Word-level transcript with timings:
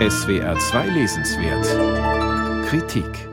SWR 0.00 0.58
2 0.58 0.88
Lesenswert 0.88 2.66
Kritik 2.66 3.28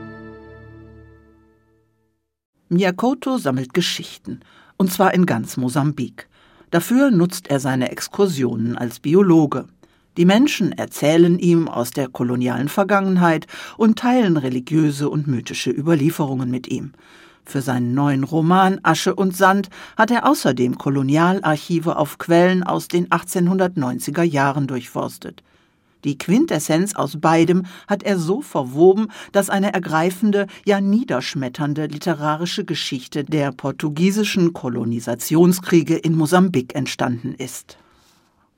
Miyakoto 2.68 3.36
sammelt 3.36 3.74
Geschichten, 3.74 4.38
und 4.76 4.92
zwar 4.92 5.12
in 5.12 5.26
ganz 5.26 5.56
Mosambik. 5.56 6.28
Dafür 6.70 7.10
nutzt 7.10 7.50
er 7.50 7.58
seine 7.58 7.90
Exkursionen 7.90 8.78
als 8.78 9.00
Biologe. 9.00 9.66
Die 10.16 10.24
Menschen 10.24 10.70
erzählen 10.70 11.36
ihm 11.40 11.66
aus 11.66 11.90
der 11.90 12.06
kolonialen 12.06 12.68
Vergangenheit 12.68 13.48
und 13.76 13.98
teilen 13.98 14.36
religiöse 14.36 15.10
und 15.10 15.26
mythische 15.26 15.72
Überlieferungen 15.72 16.48
mit 16.48 16.68
ihm. 16.68 16.92
Für 17.44 17.60
seinen 17.60 17.92
neuen 17.92 18.22
Roman 18.22 18.78
Asche 18.84 19.16
und 19.16 19.36
Sand 19.36 19.68
hat 19.96 20.12
er 20.12 20.28
außerdem 20.28 20.78
Kolonialarchive 20.78 21.96
auf 21.96 22.18
Quellen 22.18 22.62
aus 22.62 22.86
den 22.86 23.08
1890er 23.08 24.22
Jahren 24.22 24.68
durchforstet. 24.68 25.42
Die 26.04 26.18
Quintessenz 26.18 26.94
aus 26.96 27.20
beidem 27.20 27.64
hat 27.86 28.02
er 28.02 28.18
so 28.18 28.40
verwoben, 28.40 29.08
dass 29.30 29.50
eine 29.50 29.72
ergreifende, 29.72 30.46
ja 30.64 30.80
niederschmetternde 30.80 31.86
literarische 31.86 32.64
Geschichte 32.64 33.24
der 33.24 33.52
portugiesischen 33.52 34.52
Kolonisationskriege 34.52 35.96
in 35.96 36.16
Mosambik 36.16 36.74
entstanden 36.74 37.34
ist. 37.34 37.78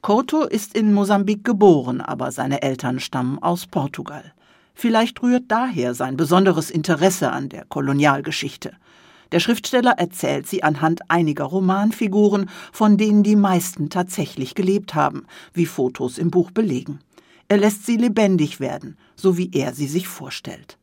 Couto 0.00 0.42
ist 0.42 0.74
in 0.74 0.92
Mosambik 0.92 1.44
geboren, 1.44 2.00
aber 2.00 2.30
seine 2.32 2.62
Eltern 2.62 3.00
stammen 3.00 3.38
aus 3.38 3.66
Portugal. 3.66 4.32
Vielleicht 4.74 5.22
rührt 5.22 5.44
daher 5.48 5.94
sein 5.94 6.16
besonderes 6.16 6.70
Interesse 6.70 7.30
an 7.30 7.48
der 7.48 7.64
Kolonialgeschichte. 7.64 8.72
Der 9.32 9.40
Schriftsteller 9.40 9.92
erzählt 9.92 10.46
sie 10.46 10.62
anhand 10.62 11.10
einiger 11.10 11.44
Romanfiguren, 11.44 12.50
von 12.72 12.96
denen 12.96 13.22
die 13.22 13.36
meisten 13.36 13.90
tatsächlich 13.90 14.54
gelebt 14.54 14.94
haben, 14.94 15.26
wie 15.52 15.66
Fotos 15.66 16.18
im 16.18 16.30
Buch 16.30 16.50
belegen. 16.50 17.00
Er 17.48 17.58
lässt 17.58 17.86
sie 17.86 17.96
lebendig 17.96 18.60
werden, 18.60 18.96
so 19.16 19.36
wie 19.36 19.50
er 19.52 19.74
sie 19.74 19.86
sich 19.86 20.08
vorstellt. 20.08 20.78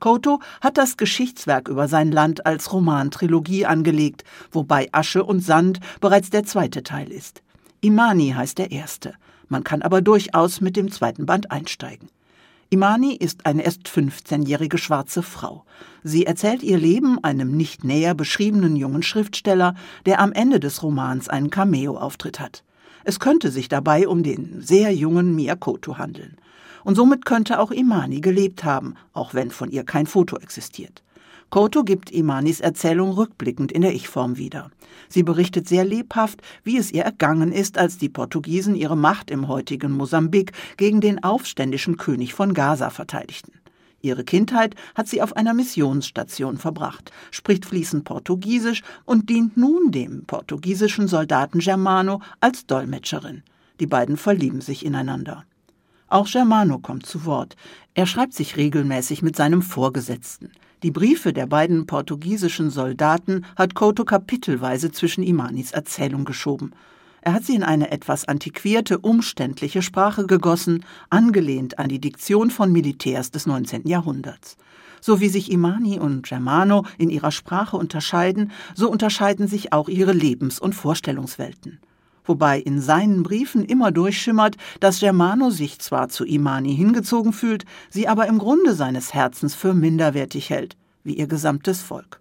Koto 0.00 0.40
hat 0.60 0.78
das 0.78 0.96
Geschichtswerk 0.96 1.68
über 1.68 1.86
sein 1.86 2.10
Land 2.10 2.46
als 2.46 2.72
Romantrilogie 2.72 3.66
angelegt, 3.66 4.24
wobei 4.50 4.88
Asche 4.92 5.24
und 5.24 5.40
Sand 5.40 5.78
bereits 6.00 6.30
der 6.30 6.44
zweite 6.44 6.82
Teil 6.82 7.12
ist. 7.12 7.42
Imani 7.82 8.30
heißt 8.30 8.58
der 8.58 8.72
erste. 8.72 9.14
Man 9.48 9.62
kann 9.62 9.82
aber 9.82 10.00
durchaus 10.00 10.60
mit 10.60 10.76
dem 10.76 10.90
zweiten 10.90 11.26
Band 11.26 11.50
einsteigen. 11.50 12.08
Imani 12.70 13.14
ist 13.14 13.46
eine 13.46 13.64
erst 13.64 13.88
15-jährige 13.88 14.78
schwarze 14.78 15.22
Frau. 15.22 15.64
Sie 16.04 16.24
erzählt 16.24 16.62
ihr 16.62 16.78
Leben 16.78 17.22
einem 17.24 17.56
nicht 17.56 17.82
näher 17.82 18.14
beschriebenen 18.14 18.76
jungen 18.76 19.02
Schriftsteller, 19.02 19.74
der 20.06 20.20
am 20.20 20.32
Ende 20.32 20.60
des 20.60 20.82
Romans 20.82 21.28
einen 21.28 21.50
Cameo-Auftritt 21.50 22.38
hat. 22.38 22.62
Es 23.04 23.20
könnte 23.20 23.50
sich 23.50 23.68
dabei 23.68 24.08
um 24.08 24.22
den 24.22 24.60
sehr 24.60 24.92
jungen 24.94 25.34
Miyakoto 25.34 25.98
handeln. 25.98 26.36
Und 26.84 26.94
somit 26.94 27.24
könnte 27.24 27.58
auch 27.58 27.70
Imani 27.70 28.20
gelebt 28.20 28.64
haben, 28.64 28.94
auch 29.12 29.34
wenn 29.34 29.50
von 29.50 29.70
ihr 29.70 29.84
kein 29.84 30.06
Foto 30.06 30.36
existiert. 30.36 31.02
Koto 31.50 31.82
gibt 31.82 32.12
Imanis 32.12 32.60
Erzählung 32.60 33.10
rückblickend 33.10 33.72
in 33.72 33.82
der 33.82 33.92
Ich-Form 33.92 34.36
wieder. 34.36 34.70
Sie 35.08 35.24
berichtet 35.24 35.66
sehr 35.66 35.84
lebhaft, 35.84 36.40
wie 36.62 36.76
es 36.76 36.92
ihr 36.92 37.02
ergangen 37.02 37.50
ist, 37.50 37.76
als 37.76 37.98
die 37.98 38.08
Portugiesen 38.08 38.76
ihre 38.76 38.96
Macht 38.96 39.32
im 39.32 39.48
heutigen 39.48 39.90
Mosambik 39.90 40.52
gegen 40.76 41.00
den 41.00 41.24
aufständischen 41.24 41.96
König 41.96 42.34
von 42.34 42.54
Gaza 42.54 42.90
verteidigten. 42.90 43.59
Ihre 44.02 44.24
Kindheit 44.24 44.74
hat 44.94 45.08
sie 45.08 45.20
auf 45.20 45.36
einer 45.36 45.54
Missionsstation 45.54 46.56
verbracht, 46.56 47.12
spricht 47.30 47.66
fließend 47.66 48.04
Portugiesisch 48.04 48.82
und 49.04 49.28
dient 49.28 49.56
nun 49.56 49.90
dem 49.90 50.24
portugiesischen 50.24 51.06
Soldaten 51.06 51.58
Germano 51.58 52.20
als 52.40 52.66
Dolmetscherin. 52.66 53.42
Die 53.78 53.86
beiden 53.86 54.16
verlieben 54.16 54.60
sich 54.60 54.84
ineinander. 54.84 55.44
Auch 56.08 56.28
Germano 56.28 56.78
kommt 56.78 57.06
zu 57.06 57.24
Wort. 57.24 57.56
Er 57.94 58.06
schreibt 58.06 58.34
sich 58.34 58.56
regelmäßig 58.56 59.22
mit 59.22 59.36
seinem 59.36 59.62
Vorgesetzten. 59.62 60.50
Die 60.82 60.90
Briefe 60.90 61.32
der 61.32 61.46
beiden 61.46 61.86
portugiesischen 61.86 62.70
Soldaten 62.70 63.44
hat 63.54 63.74
Couto 63.74 64.04
kapitelweise 64.04 64.90
zwischen 64.90 65.22
Imanis 65.22 65.72
Erzählung 65.72 66.24
geschoben. 66.24 66.72
Er 67.22 67.34
hat 67.34 67.44
sie 67.44 67.54
in 67.54 67.62
eine 67.62 67.90
etwas 67.90 68.26
antiquierte, 68.26 68.98
umständliche 68.98 69.82
Sprache 69.82 70.26
gegossen, 70.26 70.84
angelehnt 71.10 71.78
an 71.78 71.88
die 71.88 72.00
Diktion 72.00 72.50
von 72.50 72.72
Militärs 72.72 73.30
des 73.30 73.46
19. 73.46 73.86
Jahrhunderts. 73.86 74.56
So 75.02 75.20
wie 75.20 75.28
sich 75.28 75.50
Imani 75.50 75.98
und 75.98 76.26
Germano 76.26 76.84
in 76.98 77.10
ihrer 77.10 77.30
Sprache 77.30 77.76
unterscheiden, 77.76 78.52
so 78.74 78.90
unterscheiden 78.90 79.48
sich 79.48 79.72
auch 79.72 79.88
ihre 79.88 80.12
Lebens- 80.12 80.60
und 80.60 80.74
Vorstellungswelten. 80.74 81.78
Wobei 82.24 82.60
in 82.60 82.80
seinen 82.80 83.22
Briefen 83.22 83.64
immer 83.64 83.92
durchschimmert, 83.92 84.56
dass 84.78 85.00
Germano 85.00 85.50
sich 85.50 85.78
zwar 85.78 86.10
zu 86.10 86.24
Imani 86.24 86.74
hingezogen 86.76 87.32
fühlt, 87.32 87.64
sie 87.88 88.08
aber 88.08 88.26
im 88.26 88.38
Grunde 88.38 88.74
seines 88.74 89.14
Herzens 89.14 89.54
für 89.54 89.74
minderwertig 89.74 90.50
hält, 90.50 90.76
wie 91.02 91.14
ihr 91.14 91.26
gesamtes 91.26 91.80
Volk. 91.80 92.20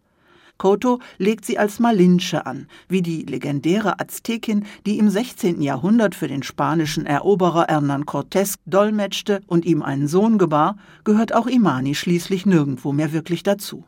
Koto 0.59 1.00
legt 1.18 1.46
sie 1.46 1.58
als 1.58 1.80
Malinche 1.80 2.46
an, 2.46 2.68
wie 2.90 3.02
die 3.02 3.24
legendäre 3.24 4.00
Aztekin, 4.00 4.66
die 4.86 5.00
im 5.00 5.09
16. 5.09 5.62
Jahrhundert 5.62 6.14
für 6.14 6.28
den 6.28 6.44
spanischen 6.44 7.06
Eroberer 7.06 7.70
Hernán 7.70 8.03
Cortés 8.03 8.56
dolmetschte 8.66 9.42
und 9.47 9.66
ihm 9.66 9.81
einen 9.81 10.08
Sohn 10.08 10.38
gebar, 10.38 10.75
gehört 11.06 11.34
auch 11.34 11.47
Imani 11.47 11.96
schließlich 11.96 12.46
nirgendwo 12.46 12.92
mehr 12.92 13.14
wirklich 13.14 13.42
dazu. 13.42 13.86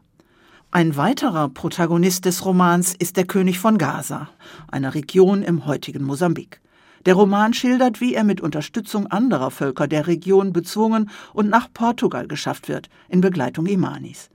Ein 0.72 0.96
weiterer 0.96 1.50
Protagonist 1.50 2.24
des 2.24 2.46
Romans 2.46 2.96
ist 2.98 3.18
der 3.18 3.26
König 3.26 3.60
von 3.60 3.78
Gaza, 3.78 4.30
einer 4.70 4.96
Region 4.96 5.44
im 5.44 5.66
heutigen 5.66 6.06
Mosambik. 6.06 6.62
Der 7.06 7.16
Roman 7.16 7.54
schildert, 7.54 8.00
wie 8.00 8.14
er 8.14 8.24
mit 8.24 8.40
Unterstützung 8.40 9.08
anderer 9.08 9.52
Völker 9.52 9.90
der 9.90 10.08
Region 10.08 10.54
bezwungen 10.54 11.10
und 11.34 11.50
nach 11.50 11.68
Portugal 11.74 12.28
geschafft 12.28 12.70
wird, 12.70 12.90
in 13.10 13.20
Begleitung 13.20 13.66
Imanis. 13.66 14.30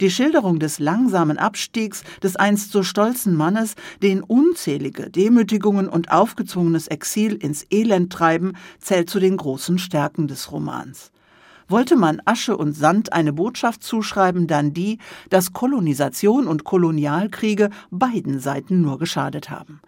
Die 0.00 0.10
Schilderung 0.10 0.58
des 0.58 0.78
langsamen 0.78 1.36
Abstiegs 1.36 2.04
des 2.22 2.36
einst 2.36 2.72
so 2.72 2.82
stolzen 2.82 3.34
Mannes, 3.34 3.74
den 4.02 4.22
unzählige 4.22 5.10
Demütigungen 5.10 5.90
und 5.90 6.10
aufgezwungenes 6.10 6.88
Exil 6.88 7.34
ins 7.34 7.66
Elend 7.70 8.10
treiben, 8.10 8.54
zählt 8.78 9.10
zu 9.10 9.20
den 9.20 9.36
großen 9.36 9.78
Stärken 9.78 10.26
des 10.26 10.52
Romans. 10.52 11.12
Wollte 11.68 11.96
man 11.96 12.22
Asche 12.24 12.56
und 12.56 12.72
Sand 12.72 13.12
eine 13.12 13.34
Botschaft 13.34 13.82
zuschreiben, 13.82 14.46
dann 14.46 14.72
die, 14.72 14.96
dass 15.28 15.52
Kolonisation 15.52 16.46
und 16.46 16.64
Kolonialkriege 16.64 17.68
beiden 17.90 18.40
Seiten 18.40 18.80
nur 18.80 18.98
geschadet 18.98 19.50
haben. 19.50 19.82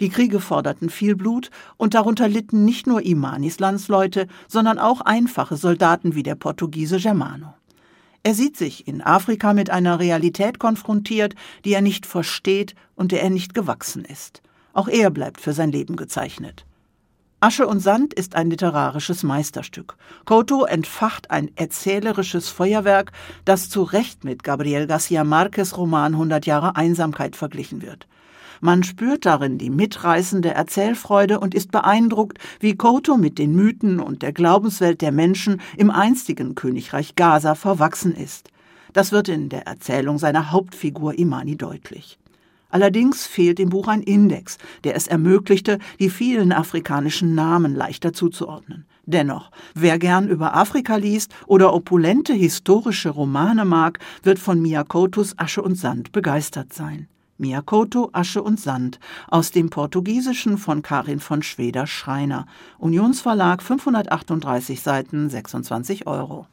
Die 0.00 0.08
Kriege 0.08 0.40
forderten 0.40 0.88
viel 0.88 1.14
Blut 1.14 1.50
und 1.76 1.92
darunter 1.92 2.26
litten 2.26 2.64
nicht 2.64 2.86
nur 2.86 3.02
Imanis 3.02 3.60
Landsleute, 3.60 4.28
sondern 4.48 4.78
auch 4.78 5.02
einfache 5.02 5.58
Soldaten 5.58 6.14
wie 6.14 6.22
der 6.22 6.36
Portugiese 6.36 6.96
Germano. 6.96 7.52
Er 8.22 8.34
sieht 8.34 8.56
sich 8.56 8.86
in 8.88 9.00
Afrika 9.00 9.52
mit 9.52 9.70
einer 9.70 9.98
Realität 9.98 10.58
konfrontiert, 10.58 11.34
die 11.64 11.72
er 11.72 11.80
nicht 11.80 12.06
versteht 12.06 12.74
und 12.94 13.12
der 13.12 13.22
er 13.22 13.30
nicht 13.30 13.54
gewachsen 13.54 14.04
ist. 14.04 14.42
Auch 14.72 14.88
er 14.88 15.10
bleibt 15.10 15.40
für 15.40 15.52
sein 15.52 15.72
Leben 15.72 15.96
gezeichnet. 15.96 16.64
Asche 17.40 17.68
und 17.68 17.78
Sand 17.78 18.14
ist 18.14 18.34
ein 18.34 18.50
literarisches 18.50 19.22
Meisterstück. 19.22 19.96
Couto 20.24 20.64
entfacht 20.64 21.30
ein 21.30 21.52
erzählerisches 21.54 22.48
Feuerwerk, 22.48 23.12
das 23.44 23.70
zu 23.70 23.84
Recht 23.84 24.24
mit 24.24 24.42
Gabriel 24.42 24.86
García 24.86 25.22
Márquez 25.22 25.76
Roman 25.76 26.14
100 26.14 26.46
Jahre 26.46 26.74
Einsamkeit 26.74 27.36
verglichen 27.36 27.80
wird. 27.80 28.08
Man 28.60 28.82
spürt 28.82 29.26
darin 29.26 29.58
die 29.58 29.70
mitreißende 29.70 30.50
Erzählfreude 30.50 31.40
und 31.40 31.54
ist 31.54 31.70
beeindruckt, 31.70 32.38
wie 32.60 32.76
Koto 32.76 33.16
mit 33.16 33.38
den 33.38 33.54
Mythen 33.54 34.00
und 34.00 34.22
der 34.22 34.32
Glaubenswelt 34.32 35.00
der 35.00 35.12
Menschen 35.12 35.60
im 35.76 35.90
einstigen 35.90 36.54
Königreich 36.54 37.14
Gaza 37.14 37.54
verwachsen 37.54 38.14
ist. 38.14 38.50
Das 38.92 39.12
wird 39.12 39.28
in 39.28 39.48
der 39.48 39.66
Erzählung 39.66 40.18
seiner 40.18 40.50
Hauptfigur 40.50 41.18
Imani 41.18 41.56
deutlich. 41.56 42.18
Allerdings 42.70 43.26
fehlt 43.26 43.60
im 43.60 43.70
Buch 43.70 43.88
ein 43.88 44.02
Index, 44.02 44.58
der 44.84 44.94
es 44.94 45.06
ermöglichte, 45.06 45.78
die 45.98 46.10
vielen 46.10 46.52
afrikanischen 46.52 47.34
Namen 47.34 47.74
leichter 47.74 48.12
zuzuordnen. 48.12 48.84
Dennoch, 49.06 49.50
wer 49.74 49.98
gern 49.98 50.28
über 50.28 50.54
Afrika 50.54 50.96
liest 50.96 51.34
oder 51.46 51.72
opulente 51.72 52.34
historische 52.34 53.08
Romane 53.08 53.64
mag, 53.64 54.00
wird 54.22 54.38
von 54.38 54.60
Miyakotos 54.60 55.38
Asche 55.38 55.62
und 55.62 55.76
Sand 55.76 56.12
begeistert 56.12 56.74
sein. 56.74 57.08
Miyakoto, 57.38 58.10
Asche 58.12 58.42
und 58.42 58.60
Sand 58.60 58.98
aus 59.28 59.50
dem 59.50 59.70
Portugiesischen 59.70 60.58
von 60.58 60.82
Karin 60.82 61.20
von 61.20 61.42
Schweder 61.42 61.86
Schreiner. 61.86 62.46
Unionsverlag 62.78 63.62
538 63.62 64.82
Seiten 64.82 65.30
26 65.30 66.06
Euro. 66.06 66.46